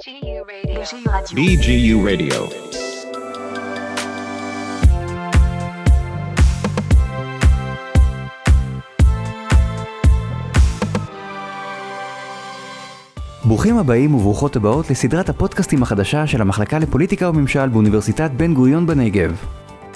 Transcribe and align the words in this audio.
BGU 0.00 0.42
Radio. 0.48 0.80
BGU 1.36 1.96
Radio. 2.08 2.40
ברוכים 13.44 13.78
הבאים 13.78 14.14
וברוכות 14.14 14.56
הבאות 14.56 14.90
לסדרת 14.90 15.28
הפודקאסטים 15.28 15.82
החדשה 15.82 16.26
של 16.26 16.40
המחלקה 16.40 16.78
לפוליטיקה 16.78 17.28
וממשל 17.28 17.68
באוניברסיטת 17.68 18.30
בן 18.30 18.54
גוריון 18.54 18.86
בנגב. 18.86 19.44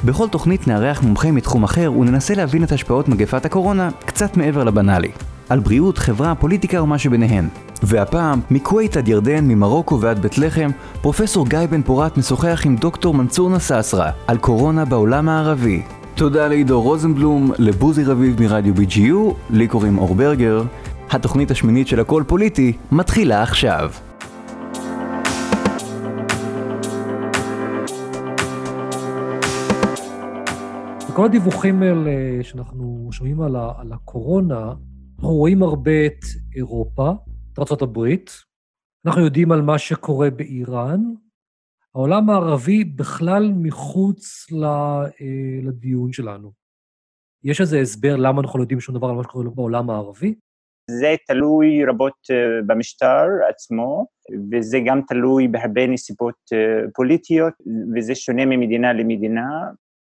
בכל 0.04 0.28
תוכנית 0.28 0.68
נארח 0.68 1.02
מומחה 1.02 1.32
מתחום 1.32 1.64
אחר 1.64 1.92
וננסה 1.92 2.34
להבין 2.34 2.64
את 2.64 2.72
השפעות 2.72 3.08
מגפת 3.08 3.44
הקורונה 3.44 3.90
קצת 4.06 4.36
מעבר 4.36 4.64
לבנאלי. 4.64 5.10
על 5.48 5.58
בריאות, 5.58 5.98
חברה, 5.98 6.34
פוליטיקה 6.34 6.82
ומה 6.82 6.98
שביניהן. 6.98 7.48
והפעם, 7.82 8.40
מכווית 8.50 8.96
עד 8.96 9.08
ירדן, 9.08 9.44
ממרוקו 9.44 10.00
ועד 10.00 10.18
בית 10.18 10.38
לחם, 10.38 10.70
פרופסור 11.02 11.46
גיא 11.46 11.58
בן 11.70 11.82
פורת 11.82 12.18
משוחח 12.18 12.62
עם 12.64 12.76
דוקטור 12.76 13.14
מנצור 13.14 13.50
נססרה 13.50 14.10
על 14.26 14.38
קורונה 14.38 14.84
בעולם 14.84 15.28
הערבי. 15.28 15.82
תודה 16.14 16.48
לעידו 16.48 16.82
רוזנבלום, 16.82 17.52
לבוזי 17.58 18.04
רביב 18.04 18.42
מרדיו 18.42 18.74
BGU, 18.74 19.34
לי 19.50 19.68
קוראים 19.68 19.98
אור 19.98 20.14
ברגר. 20.14 20.62
התוכנית 21.10 21.50
השמינית 21.50 21.88
של 21.88 22.00
הכל 22.00 22.22
פוליטי 22.26 22.72
מתחילה 22.92 23.42
עכשיו. 23.42 23.90
כל 31.14 31.24
הדיווחים 31.24 31.82
האלה 31.82 32.10
שאנחנו 32.42 33.08
שומעים 33.12 33.40
על, 33.40 33.56
ה, 33.56 33.72
על 33.78 33.92
הקורונה, 33.92 34.72
אנחנו 35.24 35.38
רואים 35.38 35.62
הרבה 35.62 36.06
את 36.06 36.24
אירופה, 36.56 37.10
את 37.52 37.58
ארה"ב, 37.58 38.08
אנחנו 39.06 39.24
יודעים 39.24 39.52
על 39.52 39.62
מה 39.62 39.78
שקורה 39.78 40.30
באיראן, 40.30 41.00
העולם 41.94 42.30
הערבי 42.30 42.84
בכלל 42.84 43.52
מחוץ 43.56 44.46
לדיון 45.62 46.12
שלנו. 46.12 46.52
יש 47.44 47.60
איזה 47.60 47.80
הסבר 47.80 48.16
למה 48.16 48.40
אנחנו 48.40 48.58
לא 48.58 48.64
יודעים 48.64 48.80
שום 48.80 48.94
דבר 48.94 49.08
על 49.08 49.14
מה 49.14 49.22
שקורה 49.22 49.44
בעולם 49.54 49.90
הערבי? 49.90 50.34
זה 50.90 51.14
תלוי 51.26 51.84
רבות 51.84 52.26
במשטר 52.66 53.26
עצמו, 53.50 54.06
וזה 54.52 54.78
גם 54.86 55.00
תלוי 55.08 55.48
בהרבה 55.48 55.86
נסיבות 55.86 56.38
פוליטיות, 56.94 57.54
וזה 57.96 58.14
שונה 58.14 58.46
ממדינה 58.46 58.92
למדינה. 58.92 59.48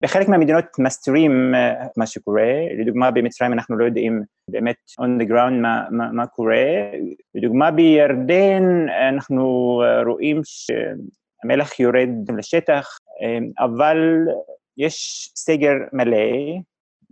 בחלק 0.03 0.27
מהמדינות 0.27 0.65
מסתירים 0.79 1.53
מה 1.97 2.07
שקורה, 2.07 2.53
לדוגמה 2.79 3.11
במצרים 3.11 3.53
אנחנו 3.53 3.77
לא 3.77 3.85
יודעים 3.85 4.23
באמת 4.51 4.75
on 5.01 5.21
the 5.21 5.27
ground 5.29 5.61
מה, 5.61 5.85
מה, 5.91 6.11
מה 6.11 6.27
קורה, 6.27 6.65
לדוגמה 7.35 7.71
בירדן 7.71 8.89
אנחנו 8.89 9.81
רואים 10.05 10.41
שהמלח 10.43 11.79
יורד 11.79 12.09
לשטח, 12.37 12.97
אבל 13.59 13.97
יש 14.77 15.29
סגר 15.35 15.73
מלא, 15.93 16.57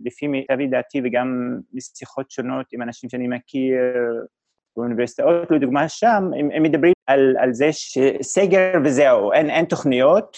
לפי 0.04 0.26
מיטב 0.26 0.60
ידיעתי 0.60 1.00
וגם 1.04 1.58
משיחות 1.72 2.30
שונות 2.30 2.66
עם 2.72 2.82
אנשים 2.82 3.10
שאני 3.10 3.28
מכיר 3.28 3.78
באוניברסיטאות, 4.76 5.50
לדוגמה 5.50 5.88
שם, 5.88 6.30
הם, 6.38 6.48
הם 6.54 6.62
מדברים 6.62 6.92
על, 7.06 7.36
על 7.38 7.52
זה 7.52 7.68
שסגר 7.72 8.72
וזהו, 8.84 9.32
אין, 9.32 9.50
אין 9.50 9.64
תוכניות, 9.64 10.36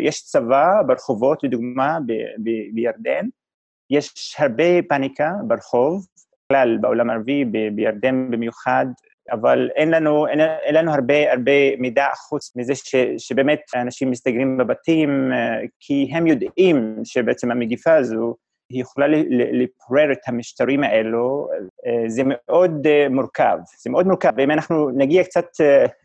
יש 0.00 0.22
צבא 0.22 0.66
ברחובות, 0.86 1.44
לדוגמה, 1.44 1.98
ב, 2.06 2.12
ב, 2.12 2.50
בירדן, 2.74 3.26
יש 3.90 4.36
הרבה 4.38 4.82
פאניקה 4.88 5.30
ברחוב, 5.46 6.06
בכלל 6.44 6.78
בעולם 6.80 7.10
הערבי, 7.10 7.44
ב, 7.44 7.68
בירדן 7.74 8.30
במיוחד, 8.30 8.86
אבל 9.30 9.70
אין 9.76 9.90
לנו, 9.90 10.26
אין, 10.26 10.40
אין 10.40 10.74
לנו 10.74 10.94
הרבה, 10.94 11.32
הרבה 11.32 11.76
מידע 11.78 12.06
חוץ 12.28 12.56
מזה 12.56 12.74
ש, 12.74 12.94
שבאמת 13.18 13.60
אנשים 13.74 14.10
מסתגרים 14.10 14.56
בבתים, 14.56 15.32
כי 15.80 16.10
הם 16.12 16.26
יודעים 16.26 16.96
שבעצם 17.04 17.50
המגיפה 17.50 17.94
הזו, 17.94 18.34
היא 18.70 18.82
יכולה 18.82 19.06
לפורר 19.52 20.12
את 20.12 20.18
המשטרים 20.26 20.84
האלו, 20.84 21.48
זה 22.06 22.22
מאוד 22.24 22.86
מורכב, 23.10 23.58
זה 23.82 23.90
מאוד 23.90 24.06
מורכב, 24.06 24.32
ואם 24.36 24.50
אנחנו 24.50 24.90
נגיע 24.90 25.24
קצת 25.24 25.46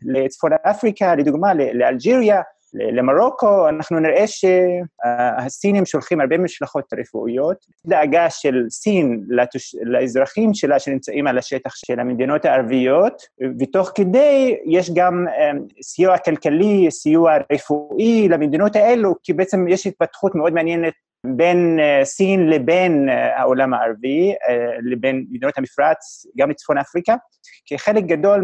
לצפון 0.02 0.50
אפריקה, 0.52 1.14
לדוגמה, 1.14 1.54
לאלג'יריה, 1.54 2.42
למרוקו, 2.74 3.68
אנחנו 3.68 4.00
נראה 4.00 4.24
שהסינים 4.26 5.86
שולחים 5.86 6.20
הרבה 6.20 6.38
משלחות 6.38 6.84
רפואיות. 6.98 7.56
דאגה 7.86 8.30
של 8.30 8.64
סין 8.70 9.20
לתוש... 9.28 9.74
לאזרחים 9.82 10.54
שלה 10.54 10.78
שנמצאים 10.78 11.26
על 11.26 11.38
השטח 11.38 11.72
של 11.74 12.00
המדינות 12.00 12.44
הערביות, 12.44 13.22
ותוך 13.60 13.92
כדי 13.94 14.56
יש 14.66 14.90
גם 14.94 15.26
סיוע 15.82 16.18
כלכלי, 16.18 16.90
סיוע 16.90 17.36
רפואי 17.52 18.28
למדינות 18.28 18.76
האלו, 18.76 19.14
כי 19.22 19.32
בעצם 19.32 19.68
יש 19.68 19.86
התפתחות 19.86 20.34
מאוד 20.34 20.52
מעניינת 20.52 20.94
בין 21.26 21.78
סין 22.04 22.50
לבין 22.50 23.08
העולם 23.36 23.74
הערבי, 23.74 24.34
לבין 24.90 25.24
מדינות 25.30 25.58
המפרץ, 25.58 26.26
גם 26.38 26.50
לצפון 26.50 26.78
אפריקה, 26.78 27.14
כי 27.66 27.78
חלק 27.78 28.04
גדול 28.04 28.40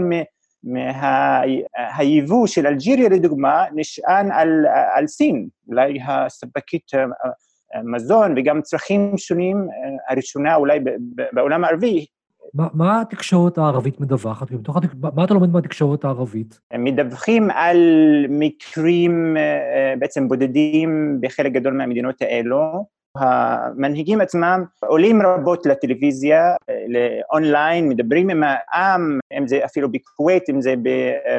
מהיבוא 0.65 2.47
של 2.47 2.67
אלג'יריה, 2.67 3.09
לדוגמה, 3.09 3.65
נשען 3.75 4.33
על, 4.33 4.49
על 4.95 5.07
סין, 5.07 5.49
אולי 5.69 5.99
הספקית 6.07 6.91
מזון 7.85 8.35
וגם 8.37 8.63
צרכים 8.63 9.13
שונים, 9.17 9.67
הראשונה 10.09 10.55
אולי 10.55 10.79
בעולם 11.33 11.65
הערבי. 11.65 12.07
מה, 12.55 12.67
מה 12.75 13.01
התקשורת 13.01 13.59
הערבית 13.59 14.01
מדווחת? 14.01 14.47
מה 15.15 15.25
אתה 15.25 15.35
לומד 15.35 15.51
מהתקשורת 15.51 16.05
הערבית? 16.05 16.61
הם 16.71 16.85
מדווחים 16.85 17.51
על 17.51 17.79
מקרים 18.29 19.37
בעצם 19.99 20.29
בודדים 20.29 21.19
בחלק 21.21 21.53
גדול 21.53 21.73
מהמדינות 21.73 22.23
האלו. 22.23 22.87
המנהיגים 23.17 24.21
עצמם 24.21 24.65
עולים 24.87 25.23
רבות 25.23 25.67
לטלוויזיה, 25.67 26.55
לאונליין, 26.89 27.89
מדברים 27.89 28.31
עם 28.31 28.43
העם, 28.47 29.19
אם 29.39 29.49
זה 29.49 29.65
אפילו 29.65 29.93
בכווית, 29.93 30.51
אם 30.51 30.61
זה 30.61 30.75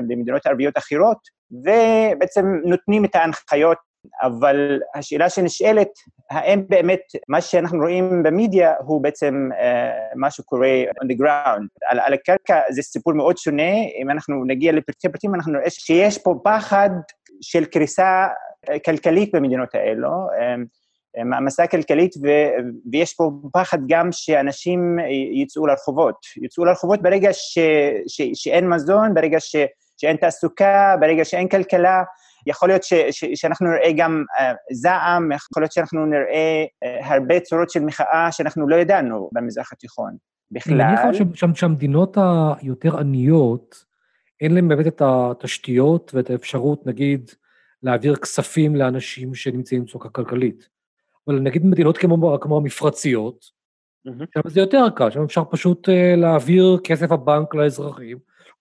במדינות 0.08 0.46
ערביות 0.46 0.78
אחרות, 0.78 1.18
ובעצם 1.52 2.46
נותנים 2.66 3.06
את 3.06 3.16
ההנחיות, 3.16 3.78
אבל 4.22 4.80
השאלה 4.96 5.30
שנשאלת, 5.30 5.88
האם 6.32 6.64
באמת 6.70 7.02
מה 7.30 7.42
שאנחנו 7.42 7.80
רואים 7.80 8.24
במדיה 8.24 8.74
הוא 8.80 9.04
בעצם 9.04 9.50
uh, 9.52 9.56
מה 10.16 10.32
שקורה 10.32 10.84
on 11.04 11.06
the 11.06 11.22
ground. 11.22 11.68
על, 11.90 12.00
על 12.00 12.14
הקרקע 12.14 12.62
זה 12.70 12.82
סיפור 12.82 13.14
מאוד 13.14 13.38
שונה, 13.38 13.74
אם 14.02 14.10
אנחנו 14.10 14.46
נגיע 14.46 14.72
לפרטי 14.72 15.10
פרטים, 15.10 15.36
אנחנו 15.36 15.54
נראה 15.54 15.70
שיש 15.70 16.18
פה 16.18 16.36
פחד 16.44 16.90
של 17.42 17.66
קריסה 17.66 18.28
כלכלית 18.86 19.36
במדינות 19.36 19.76
האלו, 19.76 20.10
מעמסה 21.26 21.68
כלכלית, 21.68 22.16
ו- 22.24 22.50
ויש 22.92 23.14
פה 23.14 23.32
פחד 23.54 23.78
גם 23.88 24.12
שאנשים 24.12 24.98
יצאו 25.34 25.68
לרחובות. 25.68 26.16
יצאו 26.42 26.66
לרחובות 26.66 27.02
ברגע 27.02 27.30
ש- 27.34 27.58
ש- 28.08 28.32
שאין 28.34 28.70
מזון, 28.70 29.14
ברגע 29.14 29.40
ש- 29.40 29.56
שאין 29.98 30.18
תעסוקה, 30.18 30.96
ברגע 31.00 31.26
שאין 31.26 31.48
כלכלה. 31.48 32.04
יכול 32.48 32.70
להיות 32.70 32.84
ש- 32.84 32.94
ש- 33.12 33.26
שאנחנו 33.36 33.68
נראה 33.68 33.92
גם 33.98 34.24
uh, 34.40 34.44
זעם, 34.72 35.32
יכול 35.32 35.64
להיות 35.64 35.72
שאנחנו 35.72 36.06
נראה 36.06 36.66
uh, 36.86 37.06
הרבה 37.06 37.40
צורות 37.40 37.70
של 37.70 37.80
מחאה 37.80 38.32
שאנחנו 38.32 38.70
לא 38.70 38.76
ידענו 38.76 39.30
במזרח 39.34 39.74
התיכון 39.74 40.16
בכלל. 40.52 40.82
אני 40.82 40.94
מניח 41.12 41.26
ש- 41.34 41.60
שהמדינות 41.60 42.18
היותר 42.62 43.00
עניות, 43.00 43.86
אין 44.42 44.54
להן 44.54 44.68
באמת 44.68 44.88
את 44.88 45.02
התשתיות 45.06 46.12
ואת 46.14 46.30
האפשרות, 46.30 46.88
נגיד, 46.88 47.32
להעביר 47.84 48.16
כספים 48.16 48.76
לאנשים 48.76 49.36
שנמצאים 49.36 49.84
בצורה 49.86 50.10
כלכלית. 50.10 50.70
אבל 51.28 51.40
נגיד 51.40 51.64
במדינות 51.64 51.98
כמו, 51.98 52.40
כמו 52.42 52.58
המפרציות, 52.58 53.46
mm-hmm. 54.08 54.26
שם 54.34 54.50
זה 54.50 54.60
יותר 54.60 54.90
קל, 54.96 55.12
שם 55.12 55.24
אפשר 55.24 55.44
פשוט 55.52 55.90
uh, 55.90 55.92
להעביר 56.18 56.80
כסף 56.84 57.12
הבנק 57.12 57.56
לאזרחים. 57.56 58.18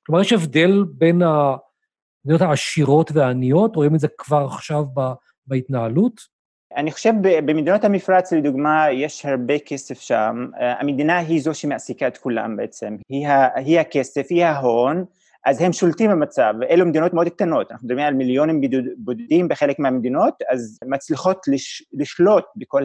כלומר, 0.07 0.21
יש 0.21 0.33
הבדל 0.33 0.85
בין 0.91 1.23
המדינות 1.23 2.41
העשירות 2.41 3.11
והעניות, 3.13 3.77
רואים 3.77 3.95
את 3.95 4.01
זה 4.01 4.09
כבר 4.19 4.47
עכשיו 4.53 4.85
ב, 4.95 5.01
בהתנהלות? 5.47 6.41
אני 6.77 6.91
חושב 6.91 7.13
במדינות 7.23 7.85
המפרץ, 7.85 8.33
לדוגמה, 8.33 8.91
יש 8.93 9.27
הרבה 9.27 9.59
כסף 9.59 10.01
שם. 10.01 10.47
המדינה 10.81 11.19
היא 11.19 11.41
זו 11.41 11.55
שמעסיקה 11.55 12.07
את 12.07 12.19
כולם 12.19 12.57
בעצם. 12.57 12.97
היא, 13.09 13.29
היא 13.55 13.81
הכסף, 13.81 14.27
היא 14.31 14.45
ההון, 14.45 15.05
אז 15.47 15.61
הם 15.61 15.73
שולטים 15.73 16.11
במצב, 16.11 16.55
ואלו 16.61 16.87
מדינות 16.87 17.15
מאוד 17.15 17.29
קטנות, 17.29 17.71
אנחנו 17.71 17.87
מדברים 17.87 18.07
על 18.07 18.15
מיליונים 18.15 18.61
בודדים 18.97 19.49
בחלק 19.49 19.79
מהמדינות, 19.79 20.35
אז 20.51 20.79
מצליחות 20.87 21.39
לש, 21.49 21.83
לשלוט 21.93 22.45
בכל 22.57 22.83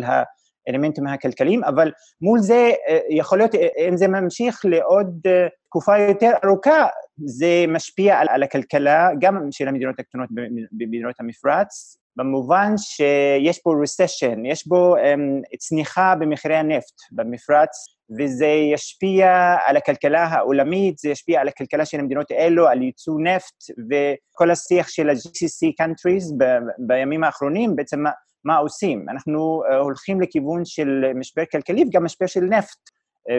האלמנטים 0.67 1.07
הכלכליים, 1.07 1.63
אבל 1.63 1.91
מול 2.21 2.39
זה 2.39 2.71
יכול 3.09 3.37
להיות, 3.37 3.55
אם 3.89 3.97
זה 3.97 4.07
ממשיך 4.07 4.61
לעוד 4.65 5.27
תקופה 5.65 5.97
יותר 5.97 6.31
ארוכה, 6.45 6.85
זה 7.25 7.65
משפיע 7.67 8.19
על, 8.19 8.27
על 8.29 8.43
הכלכלה, 8.43 9.09
גם 9.19 9.51
של 9.51 9.67
המדינות 9.67 9.99
הקטנות 9.99 10.29
במדינות 10.71 11.15
המפרץ, 11.19 11.97
במובן 12.15 12.73
שיש 12.77 13.59
פה 13.59 13.73
recession, 13.73 14.39
יש 14.43 14.67
בו 14.67 14.95
um, 14.97 15.57
צניחה 15.57 16.15
במחירי 16.19 16.55
הנפט 16.55 16.95
במפרץ, 17.11 17.94
וזה 18.19 18.45
ישפיע 18.45 19.55
על 19.65 19.77
הכלכלה 19.77 20.23
העולמית, 20.23 20.97
זה 20.97 21.09
ישפיע 21.09 21.41
על 21.41 21.47
הכלכלה 21.47 21.85
של 21.85 21.99
המדינות 21.99 22.31
האלו, 22.31 22.67
על 22.67 22.81
ייצוא 22.81 23.19
נפט, 23.19 23.55
וכל 23.89 24.51
השיח 24.51 24.87
של 24.87 25.09
ה-GCC 25.09 25.83
countries 25.83 26.33
ב- 26.37 26.85
בימים 26.87 27.23
האחרונים, 27.23 27.75
בעצם 27.75 27.99
מה, 27.99 28.11
מה 28.43 28.57
עושים? 28.57 29.05
אנחנו 29.09 29.63
uh, 29.69 29.75
הולכים 29.75 30.21
לכיוון 30.21 30.65
של 30.65 31.03
משבר 31.15 31.43
כלכלי 31.51 31.83
וגם 31.87 32.03
משבר 32.03 32.25
של 32.25 32.43
נפט, 32.43 32.94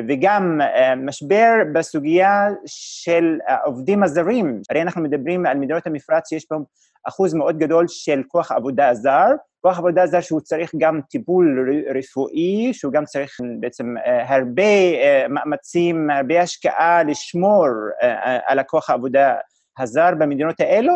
וגם 0.08 0.60
uh, 0.60 0.94
משבר 0.96 1.52
בסוגיה 1.74 2.48
של 2.66 3.38
העובדים 3.46 4.02
הזרים. 4.02 4.60
הרי 4.70 4.82
אנחנו 4.82 5.02
מדברים 5.02 5.46
על 5.46 5.58
מדינות 5.58 5.86
המפרץ 5.86 6.28
שיש 6.28 6.46
בהם 6.50 6.62
אחוז 7.04 7.34
מאוד 7.34 7.58
גדול 7.58 7.84
של 7.88 8.22
כוח 8.28 8.52
עבודה 8.52 8.94
זר, 8.94 9.26
כוח 9.60 9.78
עבודה 9.78 10.06
זר 10.06 10.20
שהוא 10.20 10.40
צריך 10.40 10.72
גם 10.78 11.00
טיפול 11.10 11.70
רפואי, 11.98 12.70
שהוא 12.72 12.92
גם 12.92 13.04
צריך 13.04 13.36
בעצם 13.60 13.94
הרבה 14.04 14.62
מאמצים, 15.28 16.10
הרבה 16.10 16.40
השקעה 16.40 17.02
לשמור 17.02 17.66
על 18.46 18.58
הכוח 18.58 18.90
העבודה 18.90 19.34
הזר 19.78 20.10
במדינות 20.18 20.60
האלו, 20.60 20.92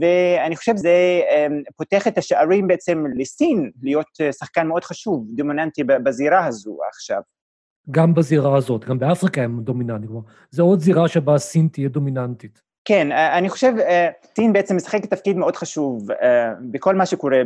ואני 0.00 0.56
חושב 0.56 0.76
שזה 0.76 1.20
פותח 1.76 2.08
את 2.08 2.18
השערים 2.18 2.66
בעצם 2.66 3.04
לסין 3.16 3.70
להיות 3.82 4.06
שחקן 4.38 4.66
מאוד 4.66 4.84
חשוב, 4.84 5.26
דומיננטי 5.28 5.84
בזירה 5.84 6.46
הזו 6.46 6.78
עכשיו. 6.88 7.20
גם 7.90 8.14
בזירה 8.14 8.56
הזאת, 8.56 8.84
גם 8.84 8.98
באפריקה 8.98 9.42
הם 9.42 9.60
דומיננטיים, 9.60 10.20
זו 10.50 10.64
עוד 10.64 10.80
זירה 10.80 11.08
שבה 11.08 11.38
סין 11.38 11.68
תהיה 11.72 11.88
דומיננטית. 11.88 12.62
כן, 12.84 13.12
אני 13.12 13.48
חושב, 13.48 13.72
סין 14.36 14.52
בעצם 14.52 14.76
משחקת 14.76 15.10
תפקיד 15.10 15.36
מאוד 15.36 15.56
חשוב 15.56 16.06
בכל 16.70 16.94
מה 16.94 17.06
שקורה 17.06 17.42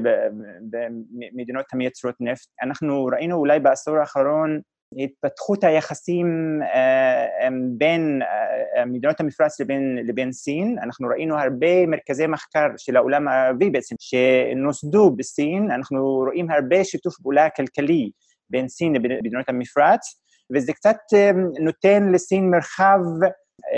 במדינות 0.71 1.67
המייצרות 1.73 2.15
נפט. 2.21 2.47
אנחנו 2.63 3.05
ראינו 3.05 3.37
אולי 3.37 3.61
בעשור 3.61 3.97
האחרון 3.97 4.61
התפתחות 4.99 5.65
היחסים 5.65 6.61
בין 7.79 8.21
מדינות 8.87 9.21
המפרץ 9.21 9.61
לבין, 9.61 9.99
לבין 10.05 10.33
סין. 10.33 10.79
אנחנו 10.83 11.09
ראינו 11.09 11.39
הרבה 11.39 11.87
מרכזי 11.87 12.27
מחקר 12.27 12.67
של 12.77 12.97
העולם 12.97 13.29
הערבי 13.29 13.71
בעצם, 13.71 13.95
שנוסדו 13.99 15.11
בסין. 15.11 15.71
אנחנו 15.71 16.05
רואים 16.05 16.51
הרבה 16.51 16.85
שיתוף 16.85 17.21
פעולה 17.23 17.51
כלכלי 17.51 18.11
בין 18.51 18.69
סין 18.69 18.97
לבין 18.97 19.13
מדינות 19.19 19.49
המפרץ, 19.49 20.22
וזה 20.55 20.73
קצת 20.73 20.97
נותן 21.61 22.13
לסין 22.13 22.51
מרחב 22.51 22.99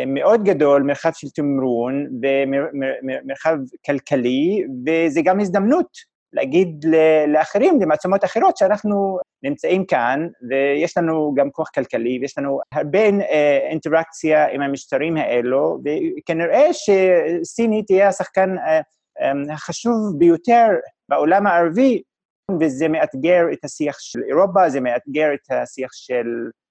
מאוד 0.07 0.45
גדול, 0.45 0.83
מרחב 0.83 1.11
של 1.15 1.29
תמרון 1.35 2.07
ומרחב 2.23 3.57
כלכלי, 3.87 4.65
וזה 4.87 5.21
גם 5.25 5.41
הזדמנות 5.41 5.89
להגיד 6.33 6.85
לאחרים, 7.29 7.81
למעצמות 7.81 8.25
אחרות, 8.25 8.57
שאנחנו 8.57 9.19
נמצאים 9.43 9.87
כאן, 9.87 10.29
ויש 10.51 10.97
לנו 10.97 11.35
גם 11.37 11.51
כוח 11.51 11.71
כלכלי, 11.75 12.19
ויש 12.21 12.39
לנו 12.39 12.61
הרבה 12.73 12.99
אינטראקציה 13.71 14.49
עם 14.49 14.63
המשטרים 14.63 15.17
האלו, 15.17 15.79
וכנראה 15.85 16.67
שסיני 16.73 17.83
תהיה 17.83 18.09
השחקן 18.09 18.57
החשוב 19.53 20.15
ביותר 20.19 20.69
בעולם 21.09 21.47
הערבי, 21.47 22.03
וזה 22.61 22.89
מאתגר 22.89 23.45
את 23.53 23.65
השיח 23.65 23.97
של 23.99 24.21
אירופה, 24.29 24.69
זה 24.69 24.81
מאתגר 24.81 25.35
את 25.35 25.51
השיח 25.51 25.91
של 25.93 26.27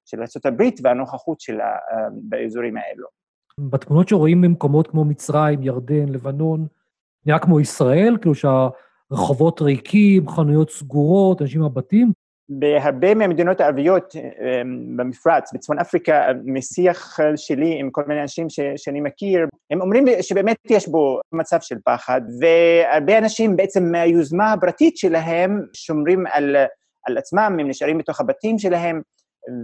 של 0.06 0.20
ארה"ב 0.20 0.64
והנוכחות 0.84 1.42
שלה 1.42 1.76
באזורים 2.12 2.78
האלו. 2.78 3.08
בתמונות 3.60 4.10
שרואים 4.10 4.42
במקומות 4.42 4.88
כמו 4.88 5.06
מצרים, 5.06 5.64
ירדן, 5.64 6.10
לבנון, 6.10 6.68
נראה 7.26 7.40
כמו 7.40 7.60
ישראל, 7.60 8.18
כאילו 8.22 8.36
שהרחובות 8.36 9.62
ריקים, 9.62 10.30
חנויות 10.30 10.70
סגורות, 10.70 11.42
אנשים 11.42 11.62
בבתים? 11.62 12.12
בהרבה 12.50 13.16
מהמדינות 13.16 13.62
הערביות 13.62 14.16
במפרץ, 14.96 15.54
בצפון 15.54 15.80
אפריקה, 15.80 16.28
משיח 16.46 17.18
שלי 17.36 17.80
עם 17.80 17.90
כל 17.92 18.04
מיני 18.08 18.22
אנשים 18.22 18.50
ש, 18.50 18.60
שאני 18.76 19.02
מכיר, 19.02 19.48
הם 19.72 19.82
אומרים 19.82 20.06
שבאמת 20.22 20.58
יש 20.70 20.88
בו 20.88 21.20
מצב 21.32 21.58
של 21.62 21.76
פחד, 21.86 22.22
והרבה 22.40 23.18
אנשים 23.18 23.56
בעצם 23.56 23.92
מהיוזמה 23.92 24.54
הפרטית 24.54 24.98
שלהם 24.98 25.62
שומרים 25.74 26.24
על, 26.32 26.56
על 27.08 27.18
עצמם, 27.18 27.58
הם 27.60 27.70
נשארים 27.70 27.98
בתוך 27.98 28.22
הבתים 28.22 28.60
שלהם, 28.60 29.02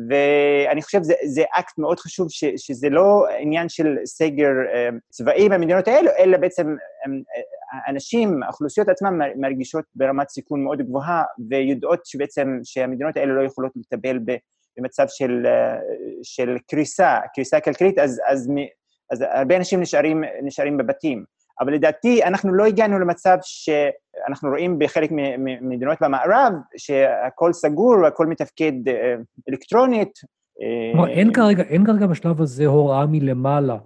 ואני 0.10 0.82
חושב 0.82 1.00
שזה 1.04 1.44
אקט 1.52 1.78
מאוד 1.78 2.00
חשוב, 2.00 2.28
ש, 2.30 2.44
שזה 2.58 2.90
לא 2.90 3.26
עניין 3.40 3.70
של 3.70 3.98
סגר 4.06 4.52
אה, 4.74 4.90
צבאי 5.10 5.50
במדינות 5.50 5.88
האלו, 5.88 6.10
אלא 6.20 6.38
בעצם 6.38 6.68
אה, 6.68 7.90
אנשים, 7.90 8.44
האוכלוסיות 8.44 8.90
עצמן 8.90 9.20
מרגישות 9.36 9.86
ברמת 9.96 10.30
סיכון 10.30 10.64
מאוד 10.64 10.82
גבוהה, 10.82 11.24
ויודעות 11.50 12.06
שבעצם 12.06 12.60
שהמדינות 12.64 13.18
האלו 13.18 13.36
לא 13.36 13.46
יכולות 13.46 13.72
לטפל 13.76 14.20
במצב 14.78 15.06
של, 15.08 15.46
אה, 15.46 15.76
של 16.24 16.58
קריסה, 16.70 17.18
קריסה 17.36 17.60
כלכלית, 17.60 18.00
אז, 18.00 18.22
אז, 18.28 18.50
אז 19.12 19.24
הרבה 19.32 19.58
אנשים 19.58 19.82
נשארים, 19.82 20.24
נשארים 20.44 20.78
בבתים. 20.78 21.39
אבל 21.62 21.74
לדעתי 21.74 22.24
אנחנו 22.24 22.54
לא 22.54 22.66
הגענו 22.66 23.00
למצב 23.00 23.38
שאנחנו 23.42 24.50
רואים 24.50 24.80
בחלק 24.80 25.10
ממדינות 25.12 25.98
במערב, 26.02 26.54
שהכל 26.78 27.54
סגור 27.54 27.96
והכל 28.04 28.28
מתפקד 28.28 28.88
אה, 28.88 29.16
אלקטרונית. 29.50 30.12
כלומר, 30.94 31.10
אין 31.10 31.34
כרגע, 31.34 31.64
אין 31.64 31.86
כרגע 31.86 32.08
בשלב 32.08 32.42
הזה 32.42 32.66
הוראה 32.66 33.06
מלמעלה 33.06 33.78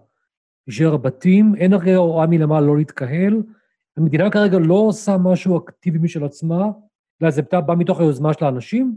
להישאר 0.67 0.93
הבתים, 0.93 1.55
אין 1.55 1.79
כרגע 1.79 1.95
הוראה 1.95 2.27
מלמעלה 2.27 2.67
לא 2.67 2.77
להתקהל. 2.77 3.43
המדינה 3.97 4.31
כרגע 4.31 4.57
לא 4.59 4.73
עושה 4.73 5.17
משהו 5.17 5.57
אקטיבי 5.57 5.99
משל 6.01 6.23
עצמה, 6.23 6.65
אלא 7.21 7.31
זה 7.31 7.41
בא 7.41 7.75
מתוך 7.77 7.99
היוזמה 7.99 8.33
של 8.33 8.45
האנשים? 8.45 8.95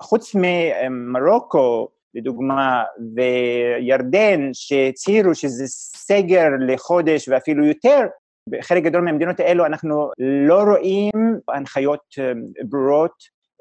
חוץ 0.00 0.32
ממרוקו, 0.34 1.88
לדוגמה, 2.14 2.82
וירדן, 3.14 4.50
שהצהירו 4.52 5.34
שזה 5.34 5.64
סגר 5.96 6.48
לחודש 6.68 7.28
ואפילו 7.28 7.66
יותר, 7.66 8.06
בחלק 8.48 8.82
גדול 8.82 9.00
מהמדינות 9.00 9.40
האלו 9.40 9.66
אנחנו 9.66 10.10
לא 10.18 10.62
רואים 10.62 11.10
הנחיות 11.48 12.00
אה, 12.18 12.32
ברורות 12.64 13.14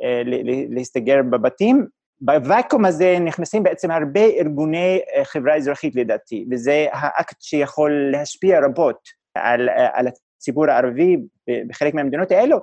אה, 0.03 0.21
להסתגר 0.69 1.21
בבתים. 1.29 1.87
בוואקום 2.21 2.85
הזה 2.85 3.17
נכנסים 3.19 3.63
בעצם 3.63 3.91
הרבה 3.91 4.25
ארגוני 4.25 4.99
אה, 5.15 5.25
חברה 5.25 5.55
אזרחית 5.55 5.95
לדעתי, 5.95 6.45
וזה 6.51 6.87
האקט 6.91 7.41
שיכול 7.41 8.09
להשפיע 8.11 8.59
רבות 8.65 8.99
על, 9.35 9.69
על 9.93 10.07
הציבור 10.07 10.69
הערבי 10.69 11.17
בחלק 11.67 11.93
מהמדינות 11.93 12.31
האלו, 12.31 12.57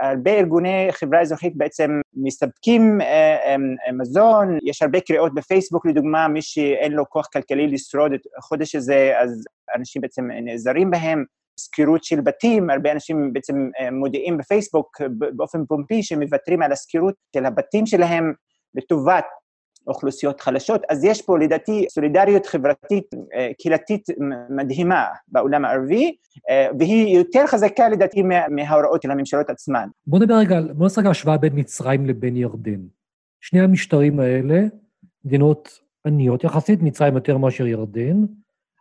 הרבה 0.00 0.30
ארגוני 0.30 0.88
חברה 0.90 1.20
אזרחית 1.20 1.56
בעצם 1.56 2.00
מספקים 2.14 3.00
אה, 3.00 3.56
אה, 3.86 3.92
מזון, 3.92 4.58
יש 4.62 4.82
הרבה 4.82 5.00
קריאות 5.00 5.34
בפייסבוק 5.34 5.86
לדוגמה, 5.86 6.28
מי 6.28 6.42
שאין 6.42 6.92
לו 6.92 7.04
כוח 7.08 7.26
כלכלי 7.32 7.66
לשרוד 7.66 8.12
את 8.12 8.20
החודש 8.38 8.74
הזה, 8.74 9.12
אז 9.18 9.44
אנשים 9.76 10.02
בעצם 10.02 10.30
נעזרים 10.30 10.90
בהם. 10.90 11.24
שכירות 11.60 12.04
של 12.04 12.20
בתים, 12.20 12.70
הרבה 12.70 12.92
אנשים 12.92 13.32
בעצם 13.32 13.70
אה, 13.80 13.90
מודיעים 13.90 14.38
בפייסבוק 14.38 15.00
באופן 15.36 15.64
פומפי 15.66 16.02
שמוותרים 16.02 16.62
על 16.62 16.72
השכירות 16.72 17.14
של 17.36 17.46
הבתים 17.46 17.86
שלהם 17.86 18.32
לטובת 18.74 19.24
אוכלוסיות 19.86 20.40
חלשות, 20.40 20.82
אז 20.88 21.04
יש 21.04 21.22
פה 21.22 21.38
לדעתי 21.38 21.86
סולידריות 21.90 22.46
חברתית 22.46 23.14
אה, 23.34 23.50
קהילתית 23.58 24.06
מדהימה 24.50 25.04
בעולם 25.28 25.64
הערבי, 25.64 26.16
אה, 26.50 26.66
והיא 26.78 27.16
יותר 27.16 27.46
חזקה 27.46 27.88
לדעתי 27.88 28.22
מההוראות 28.50 29.02
של 29.02 29.10
הממשלות 29.10 29.50
עצמן. 29.50 29.88
בוא 30.06 30.18
נדבר 30.18 30.34
רגע, 30.34 30.60
בוא 30.60 30.84
נעשה 30.84 31.00
רגע 31.00 31.10
השוואה 31.10 31.36
בין 31.36 31.52
מצרים 31.54 32.06
לבין 32.06 32.36
ירדן. 32.36 32.80
שני 33.40 33.60
המשטרים 33.60 34.20
האלה, 34.20 34.62
מדינות 35.24 35.80
עניות 36.06 36.44
יחסית, 36.44 36.82
מצרים 36.82 37.14
יותר 37.14 37.38
מאשר 37.38 37.66
ירדן, 37.66 38.24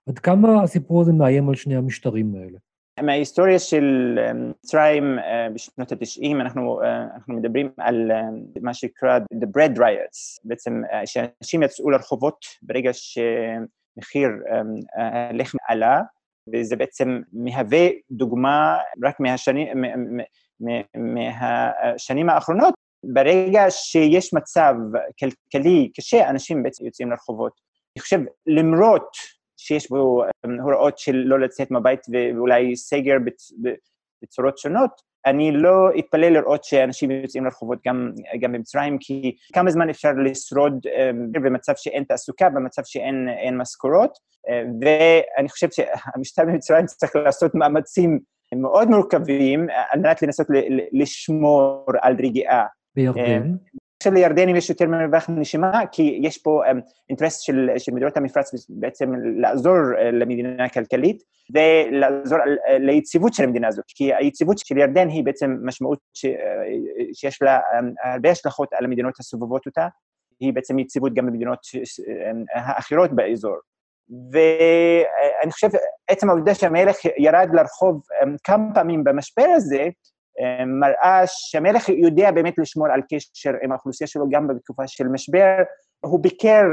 עד 0.10 0.20
כמה 0.20 0.64
הסיפור 0.64 1.02
הזה 1.02 1.14
מאיים 1.14 1.50
על 1.50 1.56
שני 1.56 1.76
המשטרים 1.76 2.36
האלה? 2.36 2.58
מההיסטוריה 3.02 3.60
של 3.60 4.20
אה, 4.22 4.34
מצרים 4.34 5.20
אה, 5.20 5.48
בשנות 5.54 5.92
ה-90, 5.92 6.42
אנחנו, 6.42 6.82
אה, 6.84 7.06
מדברים 7.28 7.72
על 7.78 8.12
מה 8.62 8.74
שנקרא 8.74 9.20
The 9.34 9.48
Bread 9.58 9.78
Riots, 9.78 10.40
בעצם 10.44 10.82
שאנשים 11.06 11.64
יצאו 11.64 11.90
לרחובות 11.90 12.46
ברגע 12.62 12.92
שמחיר 12.94 14.30
הלחם 14.96 15.58
עלה, 15.68 16.02
וזה 16.54 16.76
בעצם 16.76 17.22
מהווה 17.34 17.88
דוגמה 18.12 18.78
רק 19.04 19.16
מהשנים 20.96 22.30
האחרונות, 22.30 22.74
ברגע 23.04 23.66
שיש 23.70 24.34
מצב 24.34 24.74
כלכלי 25.20 25.92
קשה, 25.96 26.30
אנשים 26.30 26.64
בעצם 26.64 26.86
יוצאים 26.86 27.12
לרחובות. 27.12 27.54
אני 27.98 28.02
חושב, 28.02 28.20
למרות 28.48 29.18
שיש 29.63 29.89
בו 29.89 30.24
אמ, 30.24 30.60
הוראות 30.60 30.98
של 30.98 31.15
לא 31.15 31.39
לצאת 31.39 31.72
מהבית 31.72 32.00
ואולי 32.12 32.75
סגר 32.75 33.15
בצורות 34.24 34.58
שונות, 34.58 34.91
אני 35.25 35.51
לא 35.51 35.89
אתפלא 36.00 36.27
לראות 36.27 36.63
שאנשים 36.63 37.12
יוצאים 37.12 37.46
לרחובות 37.46 37.79
גם, 37.88 38.12
גם 38.39 38.51
במצרים, 38.51 38.98
כי 39.00 39.36
כמה 39.53 39.72
זמן 39.72 39.89
אפשר 39.89 40.12
לשרוד 40.25 40.88
אמ, 40.88 41.32
במצב 41.32 41.74
שאין 41.75 42.03
תעסוקה, 42.03 42.50
במצב 42.50 42.82
שאין 42.86 43.58
משכורות, 43.58 44.17
אה, 44.50 44.63
ואני 44.82 45.50
חושב 45.50 45.67
שהמשטר 45.72 46.43
במצרים 46.46 46.86
צריך 46.86 47.15
לעשות 47.15 47.55
מאמצים 47.55 48.20
מאוד 48.55 48.88
מורכבים 48.88 49.67
על 49.91 50.00
מנת 50.00 50.22
לנסות 50.22 50.48
לשמור 50.91 51.86
על 52.01 52.15
רגיעה. 52.24 52.65
בירדן? 52.96 53.55
חושב 54.04 54.14
לירדנים 54.14 54.56
יש 54.56 54.70
יותר 54.70 54.86
מרווח 54.88 55.30
נשימה, 55.30 55.82
כי 55.92 56.20
יש 56.22 56.38
פה 56.38 56.62
um, 56.66 56.82
אינטרס 57.10 57.40
של, 57.40 57.70
של 57.78 57.92
מדינות 57.92 58.18
המפרץ 58.18 58.52
בעצם 58.70 59.12
לעזור 59.16 59.74
uh, 59.74 60.02
למדינה 60.02 60.66
הכלכלית 60.66 61.24
ולעזור 61.54 62.40
uh, 62.40 62.72
ליציבות 62.80 63.34
של 63.34 63.44
המדינה 63.44 63.68
הזאת, 63.68 63.86
כי 63.88 64.14
היציבות 64.14 64.58
של 64.58 64.78
ירדן 64.78 65.10
היא 65.10 65.24
בעצם 65.24 65.56
משמעות 65.64 66.00
ש, 66.14 66.26
uh, 66.26 66.30
שיש 67.14 67.42
לה 67.42 67.58
um, 67.60 68.10
הרבה 68.12 68.32
השלכות 68.32 68.74
על 68.74 68.86
המדינות 68.86 69.20
הסובבות 69.20 69.66
אותה, 69.66 69.88
היא 70.40 70.54
בעצם 70.54 70.80
יציבות 70.80 71.14
גם 71.14 71.26
במדינות 71.26 71.60
האחרות 72.56 73.12
באזור. 73.16 73.56
ואני 74.32 75.52
חושב, 75.52 75.68
עצם 76.08 76.30
העובדה 76.30 76.56
שהמלך 76.56 76.98
ירד 77.18 77.50
לרחוב 77.54 78.02
כמה 78.44 78.74
פעמים 78.74 79.04
במשבר 79.04 79.46
הזה, 79.56 79.88
מראה 80.80 81.22
שהמלך 81.25 81.90
יודע 81.90 82.32
באמת 82.32 82.58
לשמור 82.58 82.88
על 82.88 83.02
קשר 83.10 83.52
עם 83.63 83.72
האוכלוסייה 83.72 84.08
שלו 84.08 84.30
גם 84.30 84.48
בתקופה 84.48 84.88
של 84.88 85.08
משבר. 85.08 85.56
הוא 86.06 86.24
ביקר 86.24 86.63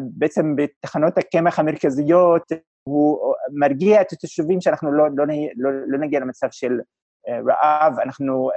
בעצם 0.00 0.56
בתחנות 0.56 1.18
הקמח 1.18 1.58
המרכזיות, 1.58 2.52
הוא 2.88 3.34
מרגיע 3.52 4.00
את 4.00 4.12
התושבים 4.12 4.60
שאנחנו 4.60 4.92
לא, 4.92 5.04
לא, 5.16 5.24
לא, 5.56 5.70
לא 5.86 5.98
נגיע 5.98 6.20
למצב 6.20 6.46
של 6.50 6.80
רעב, 7.28 8.00
אנחנו, 8.00 8.50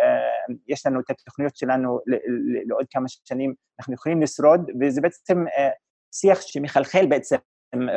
יש 0.68 0.86
לנו 0.86 1.00
את 1.00 1.10
התוכניות 1.10 1.56
שלנו 1.56 2.00
לעוד 2.68 2.86
כמה 2.92 3.06
שנים, 3.08 3.54
אנחנו 3.80 3.94
יכולים 3.94 4.22
לשרוד, 4.22 4.72
וזה 4.82 5.02
בעצם 5.02 5.46
שיח 6.16 6.42
שמחלחל 6.42 7.06
בעצם 7.06 7.36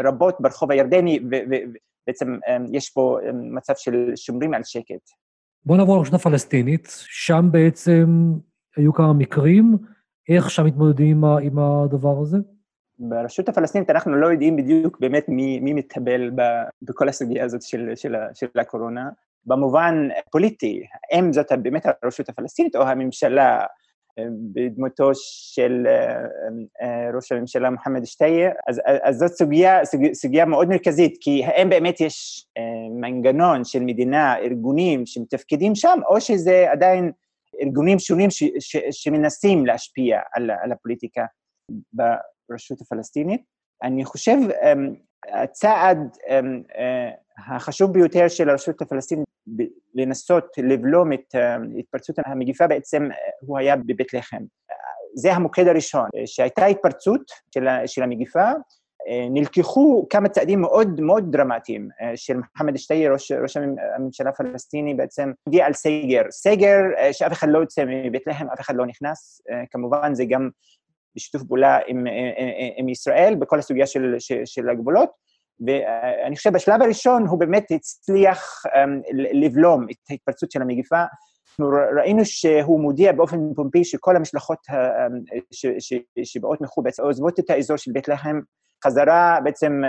רבות 0.04 0.36
ברחוב 0.40 0.70
הירדני, 0.70 1.20
ובעצם 1.24 2.38
יש 2.72 2.90
פה 2.90 3.18
מצב 3.32 3.74
של 3.76 4.12
שומרים 4.16 4.54
על 4.54 4.64
שקט. 4.64 5.10
בואו 5.64 5.78
נעבור 5.78 5.96
לרשות 5.96 6.14
הפלסטינית, 6.14 6.88
שם 6.90 7.48
בעצם 7.50 8.32
היו 8.76 8.92
כמה 8.92 9.12
מקרים, 9.12 9.76
איך 10.28 10.50
שם 10.50 10.66
מתמודדים 10.66 11.24
עם 11.24 11.58
הדבר 11.58 12.20
הזה? 12.20 12.38
ברשות 12.98 13.48
הפלסטינית 13.48 13.90
אנחנו 13.90 14.16
לא 14.16 14.26
יודעים 14.26 14.56
בדיוק 14.56 15.00
באמת 15.00 15.28
מי, 15.28 15.60
מי 15.60 15.72
מתקבל 15.72 16.30
בכל 16.82 17.08
הסוגיה 17.08 17.44
הזאת 17.44 17.62
של, 17.62 17.90
של, 17.94 18.14
של 18.34 18.46
הקורונה. 18.60 19.08
במובן 19.46 20.08
פוליטי, 20.30 20.82
האם 21.12 21.32
זאת 21.32 21.52
באמת 21.62 21.86
הרשות 22.02 22.28
הפלסטינית 22.28 22.76
או 22.76 22.82
הממשלה 22.82 23.60
בדמותו 24.52 25.10
של 25.54 25.86
ראש 27.14 27.32
הממשלה 27.32 27.70
מוחמד 27.70 28.04
שטייה, 28.04 28.50
אז, 28.68 28.80
אז 29.02 29.16
זאת 29.16 29.30
סוגיה, 29.32 29.80
סוגיה, 30.12 30.44
מאוד 30.44 30.68
מרכזית, 30.68 31.18
כי 31.20 31.44
האם 31.44 31.68
באמת 31.68 32.00
יש 32.00 32.46
מנגנון 33.00 33.64
של 33.64 33.80
מדינה, 33.80 34.36
ארגונים 34.38 35.06
שמתפקדים 35.06 35.74
שם, 35.74 35.98
או 36.08 36.20
שזה 36.20 36.66
עדיין 36.70 37.12
ארגונים 37.62 37.98
שונים 37.98 38.30
ש, 38.30 38.44
ש, 38.58 38.76
שמנסים 38.90 39.66
להשפיע 39.66 40.20
על, 40.32 40.50
על 40.62 40.72
הפוליטיקה 40.72 41.24
ברשות 41.92 42.80
הפלסטינית. 42.80 43.42
אני 43.82 44.04
חושב, 44.04 44.36
הצעד 45.28 45.98
החשוב 47.48 47.92
ביותר 47.92 48.28
של 48.28 48.50
הרשות 48.50 48.82
הפלסטינית 48.82 49.29
לנסות 49.94 50.46
לבלום 50.58 51.12
את 51.12 51.34
התפרצות 51.78 52.16
המגיפה 52.26 52.66
בעצם 52.66 53.08
הוא 53.40 53.58
היה 53.58 53.76
בבית 53.76 54.14
לחם. 54.14 54.42
זה 55.14 55.32
המוקד 55.32 55.68
הראשון, 55.68 56.08
שהייתה 56.26 56.66
התפרצות 56.66 57.22
של, 57.54 57.66
של 57.86 58.02
המגיפה, 58.02 58.50
נלקחו 59.30 60.06
כמה 60.10 60.28
צעדים 60.28 60.60
מאוד 60.60 61.00
מאוד 61.00 61.32
דרמטיים 61.32 61.88
של 62.16 62.36
מוחמד 62.36 62.76
שטיי, 62.76 63.08
ראש, 63.08 63.32
ראש 63.32 63.56
הממשלה 63.96 64.30
הפלסטיני, 64.30 64.94
בעצם 64.94 65.32
הגיע 65.46 65.66
על 65.66 65.72
סגר. 65.72 66.22
סגר 66.30 66.80
שאף 67.12 67.32
אחד 67.32 67.48
לא 67.50 67.58
יוצא 67.58 67.84
מבית 67.86 68.26
לחם, 68.26 68.46
אף 68.54 68.60
אחד 68.60 68.76
לא 68.76 68.86
נכנס, 68.86 69.40
כמובן 69.70 70.14
זה 70.14 70.24
גם 70.24 70.48
בשיתוף 71.16 71.42
פעולה 71.42 71.78
עם, 71.86 72.04
עם 72.76 72.88
ישראל 72.88 73.34
בכל 73.34 73.58
הסוגיה 73.58 73.86
של, 73.86 74.14
של, 74.18 74.42
של 74.44 74.68
הגבולות, 74.68 75.10
ואני 75.66 76.36
חושב 76.36 76.52
בשלב 76.52 76.82
הראשון 76.82 77.26
הוא 77.26 77.40
באמת 77.40 77.64
הצליח 77.70 78.62
לבלום 79.14 79.86
את 79.90 79.96
ההתפרצות 80.10 80.50
של 80.50 80.62
המגיפה. 80.62 81.04
אנחנו 81.50 81.76
ראינו 81.96 82.24
שהוא 82.24 82.80
מודיע 82.80 83.12
באופן 83.12 83.36
פומבי 83.56 83.84
שכל 83.84 84.16
המשלחות 84.16 84.58
שבאות 86.24 86.60
מחו"ל 86.60 86.84
בעצם 86.84 87.02
עוזבות 87.02 87.38
את 87.38 87.50
האזור 87.50 87.76
של 87.76 87.92
בית 87.92 88.08
לחם 88.08 88.40
חזרה 88.84 89.38
בעצם 89.44 89.82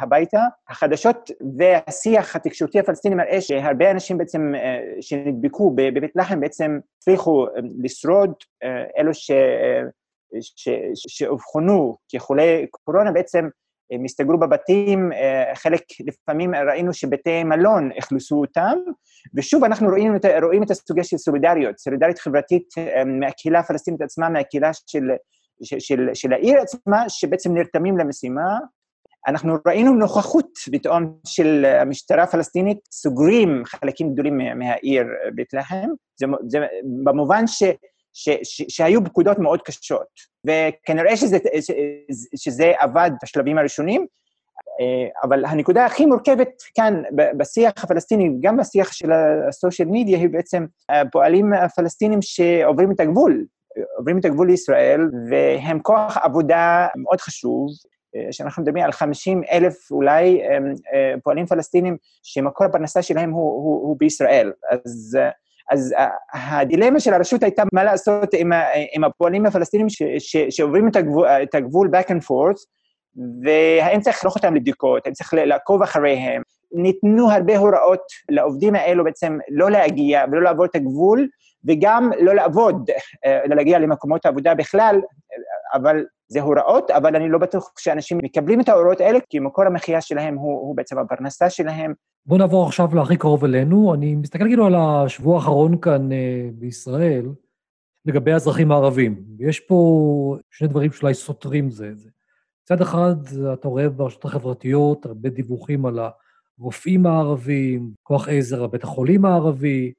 הביתה. 0.00 0.40
החדשות 0.68 1.30
והשיח 1.58 2.36
התקשורתי 2.36 2.78
הפלסטיני 2.80 3.14
מראה 3.14 3.40
שהרבה 3.40 3.90
אנשים 3.90 4.18
בעצם 4.18 4.52
שנדבקו 5.00 5.70
בבית 5.70 6.12
לחם 6.16 6.40
בעצם 6.40 6.78
הצליחו 6.98 7.46
לשרוד, 7.82 8.32
אלו 8.98 9.10
שאובחנו 11.08 11.96
כחולי 12.08 12.66
קורונה 12.70 13.12
בעצם 13.12 13.48
הם 13.90 14.04
הסתגרו 14.04 14.38
בבתים, 14.38 15.12
אה, 15.12 15.52
חלק, 15.54 15.82
לפעמים 16.06 16.54
ראינו 16.54 16.92
שבתי 16.94 17.44
מלון 17.44 17.90
אכלסו 17.98 18.36
אותם, 18.40 18.78
ושוב 19.34 19.64
אנחנו 19.64 19.88
רואים, 19.88 20.12
רואים 20.42 20.62
את 20.62 20.70
הסוגיה 20.70 21.04
של 21.04 21.16
סולידריות, 21.16 21.78
סולידריות 21.78 22.18
חברתית 22.18 22.68
אה, 22.78 23.04
מהקהילה 23.04 23.58
הפלסטינית 23.58 24.02
עצמה, 24.02 24.28
מהקהילה 24.28 24.70
של, 24.86 25.10
של, 25.62 25.78
של, 25.78 26.08
של 26.14 26.32
העיר 26.32 26.60
עצמה, 26.60 27.08
שבעצם 27.08 27.54
נרתמים 27.54 27.98
למשימה. 27.98 28.58
אנחנו 29.28 29.56
ראינו 29.66 29.92
נוכחות 29.92 30.48
פתאום 30.72 31.18
של 31.26 31.64
המשטרה 31.64 32.22
הפלסטינית, 32.22 32.78
סוגרים 32.90 33.62
חלקים 33.64 34.12
גדולים 34.12 34.38
מהעיר 34.58 35.04
בית 35.34 35.54
לחם, 35.54 35.88
זה, 36.16 36.26
זה 36.48 36.58
במובן 37.04 37.46
ש... 37.46 37.62
ש, 38.16 38.28
ש, 38.42 38.62
שהיו 38.68 39.04
פקודות 39.04 39.38
מאוד 39.38 39.62
קשות, 39.62 40.33
וכנראה 40.44 41.16
שזה, 41.16 41.38
שזה 42.36 42.72
עבד 42.78 43.10
בשלבים 43.22 43.58
הראשונים, 43.58 44.06
אבל 45.22 45.44
הנקודה 45.44 45.86
הכי 45.86 46.06
מורכבת 46.06 46.62
כאן 46.74 47.02
בשיח 47.36 47.72
הפלסטיני, 47.84 48.30
גם 48.40 48.56
בשיח 48.56 48.92
של 48.92 49.12
הסושיאל 49.48 49.88
מדיה, 49.90 50.18
היא 50.18 50.28
בעצם 50.28 50.66
הפועלים 50.88 51.52
הפלסטינים 51.52 52.18
שעוברים 52.22 52.92
את 52.92 53.00
הגבול, 53.00 53.44
עוברים 53.96 54.18
את 54.18 54.24
הגבול 54.24 54.46
לישראל, 54.46 55.00
והם 55.30 55.78
כוח 55.82 56.16
עבודה 56.16 56.86
מאוד 56.96 57.20
חשוב, 57.20 57.66
שאנחנו 58.30 58.62
מדברים 58.62 58.84
על 58.84 58.92
50 58.92 59.42
אלף 59.50 59.90
אולי 59.90 60.42
אה, 60.42 61.14
פועלים 61.22 61.46
פלסטינים 61.46 61.96
שמקור 62.22 62.66
הפרנסה 62.66 63.02
שלהם 63.02 63.30
הוא, 63.30 63.42
הוא, 63.42 63.88
הוא 63.88 63.96
בישראל. 63.98 64.52
אז 64.70 65.18
אז 65.70 65.94
הדילמה 66.32 67.00
של 67.00 67.14
הרשות 67.14 67.42
הייתה 67.42 67.62
מה 67.72 67.84
לעשות 67.84 68.34
עם, 68.34 68.52
עם 68.94 69.04
הפועלים 69.04 69.46
הפלסטינים 69.46 69.88
ש, 69.88 70.02
ש, 70.18 70.36
שעוברים 70.50 70.88
את 70.88 70.96
הגבול, 70.96 71.26
את 71.26 71.54
הגבול 71.54 71.88
back 71.88 72.08
and 72.08 72.24
forth, 72.24 72.60
והאם 73.44 74.00
צריך 74.00 74.16
לשלוח 74.16 74.36
אותם 74.36 74.54
לבדיקות, 74.54 75.06
האם 75.06 75.14
צריך 75.14 75.34
לעקוב 75.34 75.82
אחריהם. 75.82 76.42
ניתנו 76.72 77.30
הרבה 77.30 77.58
הוראות 77.58 78.02
לעובדים 78.28 78.74
האלו 78.74 79.04
בעצם 79.04 79.38
לא 79.50 79.70
להגיע 79.70 80.24
ולא 80.32 80.42
לעבור 80.42 80.64
את 80.64 80.74
הגבול, 80.74 81.28
וגם 81.68 82.10
לא 82.20 82.34
לעבוד, 82.34 82.90
אה, 83.26 83.40
להגיע 83.46 83.78
למקומות 83.78 84.26
העבודה 84.26 84.54
בכלל, 84.54 85.00
אבל 85.74 86.04
זה 86.34 86.40
הוראות, 86.40 86.90
אבל 86.90 87.16
אני 87.16 87.28
לא 87.28 87.38
בטוח 87.38 87.72
שאנשים 87.78 88.18
מקבלים 88.22 88.60
את 88.60 88.68
ההוראות 88.68 89.00
האלה, 89.00 89.18
כי 89.30 89.38
מקור 89.38 89.64
המחיה 89.64 90.00
שלהם 90.00 90.34
הוא, 90.34 90.60
הוא 90.60 90.76
בעצם 90.76 90.98
הפרנסה 90.98 91.50
שלהם. 91.50 91.92
בואו 92.26 92.38
נעבור 92.38 92.66
עכשיו 92.66 92.94
להכי 92.94 93.16
קרוב 93.16 93.44
אלינו. 93.44 93.94
אני 93.94 94.14
מסתכל 94.14 94.44
כאילו 94.44 94.66
על 94.66 94.74
השבוע 94.74 95.36
האחרון 95.36 95.80
כאן 95.80 96.08
uh, 96.12 96.14
בישראל, 96.54 97.26
לגבי 98.04 98.32
האזרחים 98.32 98.72
הערבים. 98.72 99.24
יש 99.38 99.60
פה 99.60 100.36
שני 100.50 100.68
דברים 100.68 100.92
שאולי 100.92 101.14
סותרים 101.14 101.70
זה. 101.70 101.92
מצד 102.64 102.80
אחד, 102.80 103.14
אתה 103.52 103.68
רואה 103.68 103.88
ברשתות 103.88 104.24
החברתיות 104.24 105.06
הרבה 105.06 105.28
דיווחים 105.28 105.86
על 105.86 105.98
הרופאים 106.58 107.06
הערבים, 107.06 107.90
כוח 108.02 108.28
עזר 108.28 108.66
בית 108.66 108.84
החולים 108.84 109.24
הערבי, 109.24 109.92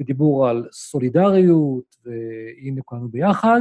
ודיבור 0.00 0.48
על 0.48 0.68
סולידריות, 0.72 1.96
והנה 2.04 2.80
כולנו 2.84 3.08
ביחד. 3.08 3.60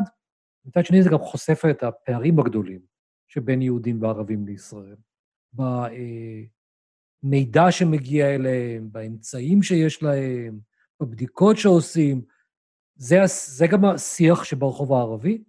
מצד 0.65 0.85
שני, 0.85 1.03
זה 1.03 1.09
גם 1.09 1.19
חושף 1.19 1.61
את 1.69 1.83
הפערים 1.83 2.39
הגדולים 2.39 2.79
שבין 3.27 3.61
יהודים 3.61 4.01
וערבים 4.01 4.45
לישראל. 4.45 4.95
במידע 7.23 7.71
שמגיע 7.71 8.35
אליהם, 8.35 8.87
באמצעים 8.91 9.63
שיש 9.63 10.03
להם, 10.03 10.59
בבדיקות 10.99 11.57
שעושים. 11.57 12.21
זה, 12.95 13.15
זה 13.45 13.67
גם 13.67 13.85
השיח 13.85 14.43
שברחוב 14.43 14.93
הערבי? 14.93 15.43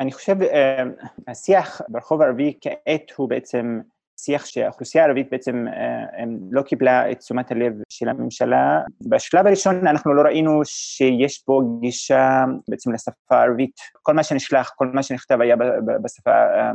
אני 0.00 0.12
חושב, 0.12 0.42
אה, 0.42 0.82
השיח 1.28 1.80
ברחוב 1.88 2.22
הערבי 2.22 2.58
כעת 2.60 3.10
הוא 3.16 3.28
בעצם 3.28 3.80
שיח 4.24 4.44
שהאוכלוסייה 4.46 5.04
הערבית 5.04 5.30
בעצם 5.30 5.64
אה, 5.68 6.24
לא 6.50 6.62
קיבלה 6.62 7.10
את 7.10 7.18
תשומת 7.18 7.50
הלב 7.50 7.72
של 7.88 8.08
הממשלה. 8.08 8.80
בשלב 9.08 9.46
הראשון 9.46 9.86
אנחנו 9.86 10.14
לא 10.14 10.22
ראינו 10.22 10.60
שיש 10.64 11.38
פה 11.38 11.62
גישה 11.80 12.44
בעצם 12.68 12.92
לשפה 12.92 13.36
הערבית. 13.36 13.76
כל 14.02 14.12
מה 14.12 14.22
שנשלח, 14.22 14.72
כל 14.76 14.86
מה 14.86 15.02
שנכתב 15.02 15.40
היה 15.40 15.56
בשפה 16.04 16.30
אה, 16.30 16.72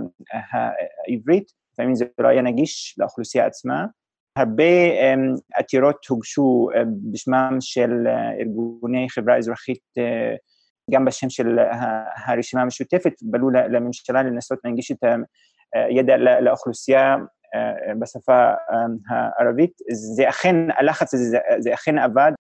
העברית, 1.08 1.52
לפעמים 1.74 1.96
זה 1.96 2.06
לא 2.20 2.28
היה 2.28 2.42
נגיש 2.42 2.96
לאוכלוסייה 2.98 3.46
עצמה. 3.46 3.86
הרבה 4.36 4.64
אה, 4.64 5.14
עתירות 5.54 6.06
הוגשו 6.10 6.70
בשמם 7.12 7.58
של 7.60 8.08
ארגוני 8.40 9.08
חברה 9.10 9.38
אזרחית 9.38 9.84
גם 10.92 11.06
בשם 11.06 11.30
של 11.30 11.60
הרשימה 12.28 12.62
המשותפת, 12.62 13.14
בלו 13.22 13.50
לממשלה 13.50 14.24
לנסות 14.24 14.60
להנגיש 14.64 14.92
את 14.92 15.04
הידע 15.74 16.18
לאוכלוסייה 16.18 17.16
בשפה 18.00 18.52
הערבית. 19.10 19.72
זה 19.92 20.30
אכן, 20.30 20.56
הלחץ 20.78 21.14
הזה, 21.14 21.38
זה 21.60 21.74
אכן 21.74 21.98
עבד. 21.98 22.32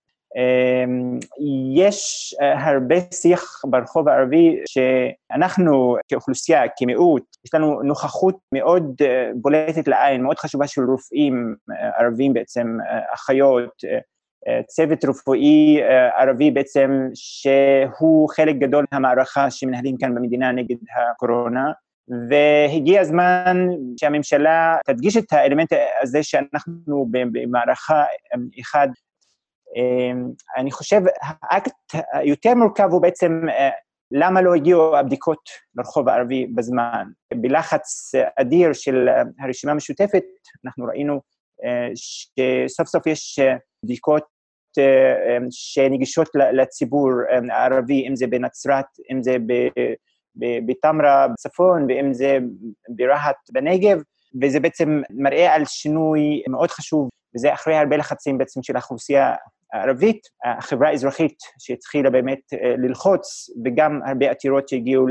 יש 1.75 2.35
הרבה 2.39 2.95
שיח 3.13 3.61
ברחוב 3.69 4.09
הערבי 4.09 4.59
שאנחנו 4.67 5.95
כאוכלוסייה, 6.07 6.61
כמיעוט, 6.77 7.23
יש 7.45 7.53
לנו 7.53 7.81
נוכחות 7.81 8.37
מאוד 8.53 9.01
בולטת 9.35 9.87
לעין, 9.87 10.23
מאוד 10.23 10.39
חשובה 10.39 10.67
של 10.67 10.81
רופאים 10.81 11.55
ערבים 11.97 12.33
בעצם, 12.33 12.77
אחיות, 13.13 13.73
צוות 14.67 15.05
רפואי 15.05 15.79
ערבי 16.19 16.51
בעצם, 16.51 17.09
שהוא 17.13 18.29
חלק 18.29 18.55
גדול 18.55 18.85
מהמערכה 18.91 19.51
שמנהלים 19.51 19.97
כאן 19.97 20.15
במדינה 20.15 20.51
נגד 20.51 20.75
הקורונה. 21.11 21.71
והגיע 22.29 23.01
הזמן 23.01 23.67
שהממשלה 23.99 24.75
תדגיש 24.85 25.17
את 25.17 25.33
האלמנט 25.33 25.73
הזה 26.01 26.23
שאנחנו 26.23 27.07
במערכה 27.11 28.03
אחד. 28.61 28.87
אני 30.57 30.71
חושב, 30.71 31.01
האקט 31.21 31.71
היותר 32.13 32.53
מורכב 32.53 32.89
הוא 32.91 33.01
בעצם 33.01 33.41
למה 34.11 34.41
לא 34.41 34.55
הגיעו 34.55 34.97
הבדיקות 34.97 35.49
לרחוב 35.75 36.09
הערבי 36.09 36.47
בזמן. 36.47 37.07
בלחץ 37.33 38.11
אדיר 38.35 38.73
של 38.73 39.07
הרשימה 39.39 39.71
המשותפת, 39.71 40.23
אנחנו 40.65 40.85
ראינו 40.85 41.21
שסוף 41.95 42.87
סוף 42.87 43.07
יש 43.07 43.39
בדיקות 43.85 44.23
שנגישות 45.51 46.29
לציבור 46.53 47.09
הערבי, 47.51 48.07
אם 48.07 48.15
זה 48.15 48.27
בנצרת, 48.27 48.85
אם 49.11 49.23
זה 49.23 49.37
בטמרה 50.65 51.27
בצפון, 51.27 51.85
ואם 51.89 52.13
זה 52.13 52.37
ברהט 52.89 53.35
בנגב, 53.51 54.01
וזה 54.41 54.59
בעצם 54.59 55.01
מראה 55.09 55.55
על 55.55 55.65
שינוי 55.65 56.43
מאוד 56.47 56.69
חשוב, 56.71 57.09
וזה 57.35 57.53
אחרי 57.53 57.75
הרבה 57.75 57.97
לחצים 57.97 58.37
בעצם 58.37 58.63
של 58.63 58.75
האוכלוסייה 58.75 59.35
הערבית, 59.73 60.21
החברה 60.45 60.89
האזרחית 60.89 61.37
שהתחילה 61.59 62.09
באמת 62.09 62.39
ללחוץ, 62.77 63.49
וגם 63.65 63.99
הרבה 64.05 64.31
עתירות 64.31 64.69
שהגיעו 64.69 65.05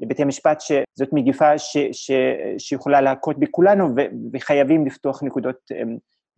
לבתי 0.00 0.24
משפט, 0.24 0.60
שזאת 0.60 1.12
מגיפה 1.12 1.58
ש, 1.58 1.76
ש, 1.92 2.10
שיכולה 2.58 3.00
להכות 3.00 3.38
בכולנו, 3.38 3.88
ו, 3.96 4.00
וחייבים 4.32 4.86
לפתוח 4.86 5.22
נקודות 5.22 5.56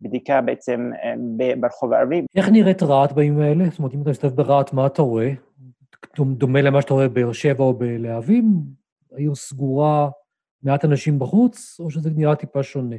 בדיקה 0.01 0.41
בעצם 0.41 0.91
ברחוב 1.59 1.93
הערבי. 1.93 2.25
איך 2.35 2.49
נראית 2.49 2.83
רהט 2.83 3.11
בימים 3.11 3.41
האלה? 3.41 3.65
זאת 3.69 3.79
אומרת, 3.79 3.93
אם 3.93 4.01
אתה 4.01 4.09
מסתובב 4.09 4.35
ברהט, 4.35 4.73
מה 4.73 4.85
אתה 4.85 5.01
רואה? 5.01 5.31
דומה 6.19 6.61
למה 6.61 6.81
שאתה 6.81 6.93
רואה 6.93 7.07
בבאר 7.07 7.33
שבע 7.33 7.63
או 7.63 7.73
בלהבים? 7.73 8.45
העיר 9.11 9.35
סגורה, 9.35 10.09
מעט 10.63 10.85
אנשים 10.85 11.19
בחוץ, 11.19 11.79
או 11.79 11.91
שזה 11.91 12.09
נראה 12.15 12.35
טיפה 12.35 12.63
שונה? 12.63 12.95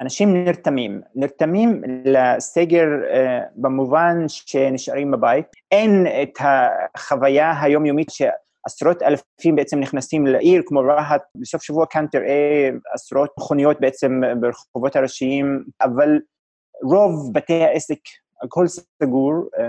אנשים 0.00 0.44
נרתמים, 0.44 1.00
נרתמים 1.14 1.82
לסגר 2.04 2.86
uh, 2.86 3.16
במובן 3.56 4.24
שנשארים 4.28 5.10
בבית. 5.10 5.46
אין 5.70 6.06
את 6.22 6.32
החוויה 6.40 7.62
היומיומית 7.62 8.08
שעשרות 8.10 9.02
אלפים 9.02 9.56
בעצם 9.56 9.80
נכנסים 9.80 10.26
לעיר, 10.26 10.62
כמו 10.66 10.80
רהט, 10.80 11.22
בסוף 11.34 11.62
שבוע 11.62 11.86
כאן 11.86 12.06
תראה 12.12 12.70
עשרות 12.94 13.30
מכוניות 13.38 13.80
בעצם 13.80 14.20
ברחובות 14.40 14.96
הראשיים, 14.96 15.64
אבל 15.80 16.18
רוב 16.82 17.30
בתי 17.34 17.62
העסק, 17.62 17.98
הכל 18.42 18.66
סגור, 18.66 19.32
uh, 19.56 19.62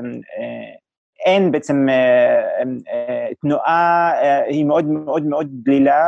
אין 1.25 1.51
בעצם 1.51 1.87
תנועה, 3.41 4.13
היא 4.47 4.65
מאוד 4.65 4.85
מאוד 4.85 5.25
מאוד 5.25 5.47
דלילה. 5.51 6.01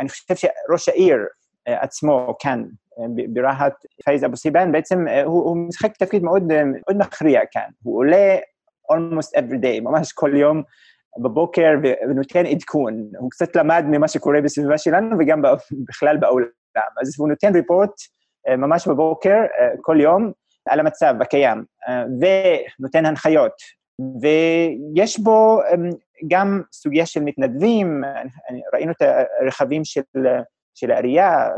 אני 0.00 0.08
חושב 0.08 0.34
שראש 0.34 0.88
העיר 0.88 1.18
עצמו 1.66 2.36
כאן, 2.40 2.64
ברהט, 3.28 3.74
פאיז 4.04 4.24
אבו 4.24 4.36
סהיבאן, 4.36 4.72
בעצם 4.72 5.08
הוא, 5.24 5.44
הוא 5.44 5.56
משחק 5.56 5.96
תפקיד 5.96 6.22
מאוד, 6.22 6.42
מאוד 6.42 6.96
מכריע 6.98 7.40
כאן. 7.50 7.68
הוא 7.82 7.98
עולה 7.98 8.36
almost 8.92 9.38
every 9.38 9.62
day, 9.62 9.80
ממש 9.82 10.12
כל 10.12 10.36
יום 10.36 10.62
בבוקר 11.22 11.70
ונותן 12.08 12.46
עדכון. 12.46 13.10
הוא 13.18 13.30
קצת 13.30 13.56
למד 13.56 13.84
ממה 13.88 14.08
שקורה 14.08 14.40
בסביבה 14.40 14.78
שלנו 14.78 15.16
וגם 15.18 15.42
בכלל 15.88 16.16
בעולם. 16.16 16.46
אז 17.02 17.14
הוא 17.18 17.28
נותן 17.28 17.54
ריפורט 17.54 17.90
ממש 18.58 18.88
בבוקר, 18.88 19.36
כל 19.80 20.00
יום, 20.00 20.32
על 20.68 20.80
המצב 20.80 21.14
הקיים, 21.20 21.64
ונותן 22.20 23.06
הנחיות 23.06 23.52
ויש 24.20 25.20
בו 25.20 25.60
גם 26.28 26.62
סוגיה 26.72 27.06
של 27.06 27.20
מתנדבים, 27.20 28.02
ראינו 28.74 28.92
את 28.92 29.02
הרכבים 29.42 29.84
של, 29.84 30.02
של 30.74 30.90
העירייה 30.90 31.48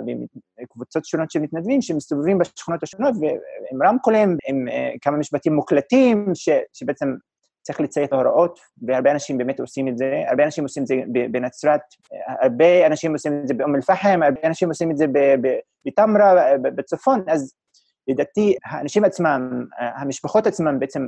וקבוצות 0.62 1.04
שונות 1.04 1.30
של 1.30 1.40
מתנדבים 1.40 1.82
שמסתובבים 1.82 2.38
בשכונות 2.38 2.82
השונות 2.82 3.14
ועם 3.20 3.82
רמקולים, 3.82 4.36
עם 4.48 4.66
כמה 5.00 5.16
משפטים 5.16 5.54
מוקלטים, 5.54 6.26
ש, 6.34 6.48
שבעצם 6.72 7.14
צריך 7.62 7.80
לציין 7.80 8.06
את 8.06 8.12
ההוראות, 8.12 8.58
והרבה 8.82 9.10
אנשים 9.10 9.38
באמת 9.38 9.60
עושים 9.60 9.88
את 9.88 9.98
זה, 9.98 10.22
הרבה 10.28 10.44
אנשים 10.44 10.64
עושים 10.64 10.82
את 10.82 10.86
זה 10.86 10.94
בנצרת, 11.30 11.80
הרבה 12.40 12.86
אנשים 12.86 13.12
עושים 13.12 13.40
את 13.42 13.48
זה 13.48 13.54
באום 13.54 13.74
אל-פחם, 13.74 14.20
הרבה 14.22 14.40
אנשים 14.44 14.68
עושים 14.68 14.90
את 14.90 14.96
זה 14.96 15.06
בטמרה, 15.86 16.58
בצפון, 16.62 17.24
אז 17.28 17.54
לדעתי 18.08 18.56
האנשים 18.64 19.04
עצמם, 19.04 19.64
המשפחות 19.78 20.46
עצמם 20.46 20.78
בעצם 20.78 21.06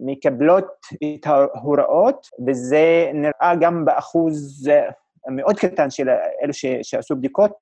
מקבלות 0.00 0.66
את 0.94 1.26
ההוראות, 1.26 2.26
וזה 2.46 3.10
נראה 3.14 3.54
גם 3.60 3.84
באחוז 3.84 4.68
מאוד 5.30 5.56
קטן 5.56 5.90
של 5.90 6.08
אלו 6.42 6.52
ש, 6.52 6.64
שעשו 6.82 7.16
בדיקות, 7.16 7.52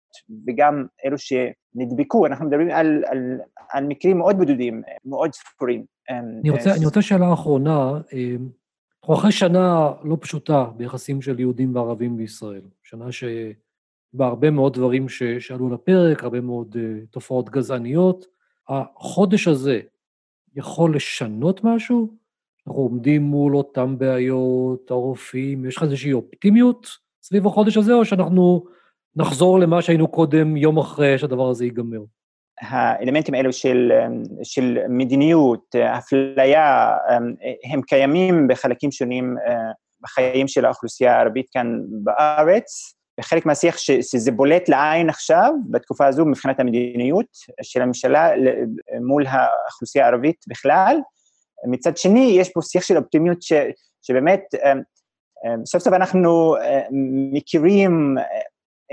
וגם 0.47 0.87
אלו 1.05 1.16
שנדבקו. 1.18 2.27
אנחנו 2.27 2.47
מדברים 2.47 2.71
על, 2.71 3.05
על, 3.07 3.40
על 3.73 3.85
מקרים 3.85 4.18
מאוד 4.18 4.37
בודדים, 4.37 4.83
מאוד 5.05 5.35
ספורים. 5.35 5.85
אני 6.11 6.51
רוצה, 6.51 6.75
אני 6.75 6.85
רוצה 6.85 7.03
שאלה 7.03 7.33
אחרונה. 7.33 7.90
אנחנו 9.03 9.14
אחרי 9.14 9.33
שנה 9.33 9.92
לא 10.05 10.16
פשוטה 10.21 10.64
ביחסים 10.77 11.23
של 11.23 11.40
יהודים 11.40 11.77
וערבים 11.77 12.16
בישראל. 12.16 12.62
שנה 12.83 13.12
שבה 13.12 14.27
הרבה 14.27 14.51
מאוד 14.51 14.75
דברים 14.75 15.09
שעלו 15.38 15.75
לפרק, 15.75 16.25
הרבה 16.25 16.40
מאוד 16.40 16.77
תופעות 17.11 17.51
גזעניות. 17.51 18.27
החודש 18.68 19.49
הזה 19.49 19.81
יכול 20.55 20.97
לשנות 20.97 21.61
משהו? 21.64 22.22
אנחנו 22.66 22.83
עומדים 22.83 23.22
מול 23.22 23.57
אותן 23.57 23.98
בעיות, 23.98 24.90
הרופאים, 24.90 25.64
יש 25.64 25.77
לך 25.77 25.83
איזושהי 25.83 26.12
אופטימיות 26.12 26.87
סביב 27.22 27.46
החודש 27.46 27.77
הזה, 27.77 27.94
או 27.94 28.05
שאנחנו 28.05 28.64
נחזור 29.16 29.59
למה 29.61 29.83
שהיינו 29.83 30.09
קודם, 30.09 30.57
יום 30.57 30.79
אחרי 30.79 31.18
שהדבר 31.18 31.51
הזה 31.51 31.64
ייגמר? 31.64 32.01
האלמנטים 32.61 33.35
האלו 33.35 33.53
של, 33.53 33.92
של 34.42 34.79
מדיניות, 34.88 35.75
אפליה, 35.75 36.96
הם 37.72 37.83
קיימים 37.83 38.48
בחלקים 38.48 38.92
שונים 38.92 39.37
בחיים 40.03 40.48
של 40.48 40.64
האוכלוסייה 40.64 41.16
הערבית 41.16 41.46
כאן 41.53 41.81
בארץ. 42.03 42.94
וחלק 43.20 43.46
מהשיח 43.46 43.79
ש, 43.79 43.90
שזה 43.90 44.33
בולט 44.33 44.68
לעין 44.68 45.09
עכשיו, 45.09 45.53
בתקופה 45.70 46.07
הזו, 46.07 46.25
מבחינת 46.25 46.61
המדיניות 46.61 47.27
של 47.62 47.83
הממשלה 47.83 48.31
מול 49.07 49.25
האוכלוסייה 49.27 50.05
הערבית 50.05 50.44
בכלל, 50.48 50.96
מצד 51.66 51.96
שני, 51.96 52.37
יש 52.38 52.51
פה 52.53 52.61
שיח 52.62 52.83
של 52.83 52.96
אופטימיות 52.96 53.42
ש, 53.42 53.53
שבאמת, 54.03 54.40
אמ, 54.55 54.81
אמ, 55.46 55.66
סוף 55.66 55.83
סוף 55.83 55.92
אנחנו 55.92 56.57
אמ, 56.57 57.33
מכירים 57.33 58.16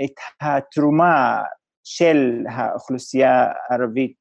את 0.04 0.14
התרומה 0.40 1.42
של 1.84 2.44
האוכלוסייה 2.50 3.46
הערבית. 3.68 4.14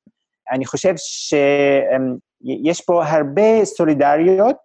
אני 0.52 0.66
חושב 0.66 0.94
שיש 0.98 2.82
פה 2.86 3.06
הרבה 3.06 3.66
סולידריות, 3.66 4.60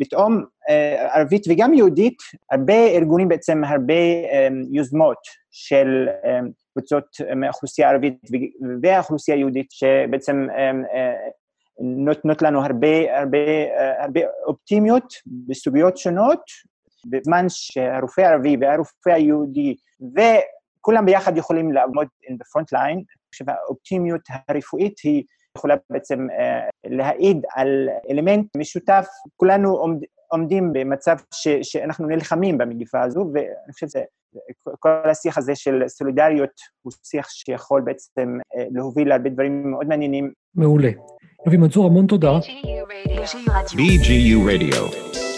פתאום 0.00 0.44
אה, 0.68 1.16
ערבית 1.16 1.44
וגם 1.48 1.74
יהודית, 1.74 2.16
הרבה 2.50 2.74
ארגונים 2.74 3.28
בעצם, 3.28 3.64
הרבה 3.64 3.94
יוזמות 4.72 5.18
של 5.50 6.08
קבוצות 6.72 7.06
מהאוכלוסייה 7.36 7.88
הערבית 7.88 8.14
והאוכלוסייה 8.82 9.36
היהודית, 9.36 9.70
שבעצם 9.70 10.46
אה, 10.50 10.70
נותנות 11.80 12.42
לנו 12.42 12.64
הרבה, 12.64 13.18
הרבה, 13.18 13.38
הרבה 13.98 14.20
אופטימיות 14.46 15.14
בסוגיות 15.48 15.96
שונות, 15.96 16.42
בזמן 17.06 17.44
שהרופא 17.48 18.20
הערבי 18.20 18.56
והרופא 18.60 19.10
היהודי 19.10 19.76
וכולם 20.00 21.06
ביחד 21.06 21.36
יכולים 21.36 21.72
לעמוד 21.72 22.06
in 22.26 22.32
the 22.32 22.46
front 22.58 22.78
line, 22.78 22.96
אני 22.96 23.04
חושב 23.32 23.44
האופטימיות 23.50 24.20
הרפואית 24.48 24.98
היא 25.04 25.24
יכולה 25.58 25.74
בעצם 25.90 26.26
uh, 26.30 26.90
להעיד 26.90 27.42
על 27.54 27.88
אלמנט 28.10 28.56
משותף, 28.56 29.06
כולנו 29.36 29.76
עומד, 29.76 29.98
עומדים 30.28 30.72
במצב 30.72 31.16
ש, 31.34 31.48
שאנחנו 31.62 32.06
נלחמים 32.06 32.58
במגיפה 32.58 33.02
הזו, 33.02 33.30
ואני 33.34 33.72
חושב 33.72 33.86
שכל 33.88 35.10
השיח 35.10 35.38
הזה 35.38 35.54
של 35.54 35.82
סולידריות 35.88 36.50
הוא 36.82 36.92
שיח 37.04 37.28
שיכול 37.28 37.80
בעצם 37.80 38.38
uh, 38.40 38.60
להוביל 38.70 39.08
להרבה 39.08 39.30
דברים 39.30 39.70
מאוד 39.70 39.86
מעניינים. 39.86 40.32
מעולה. 40.54 40.90
אבי 41.48 41.56
מנצור, 41.56 41.86
המון 41.86 42.06
תודה. 42.06 42.38
BGU 43.76 44.38
Radio. 44.46 45.31